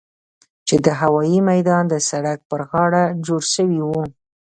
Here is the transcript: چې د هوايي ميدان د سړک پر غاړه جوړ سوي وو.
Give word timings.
چې 0.67 0.75
د 0.85 0.87
هوايي 1.01 1.39
ميدان 1.49 1.83
د 1.89 1.95
سړک 2.09 2.39
پر 2.49 2.61
غاړه 2.69 3.03
جوړ 3.27 3.41
سوي 3.55 3.81
وو. 3.87 4.03